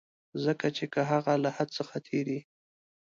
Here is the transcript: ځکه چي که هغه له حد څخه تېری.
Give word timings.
ځکه 0.43 0.67
چي 0.75 0.85
که 0.93 1.01
هغه 1.11 1.33
له 1.43 1.49
حد 1.57 1.69
څخه 1.77 1.95
تېری. 2.07 2.39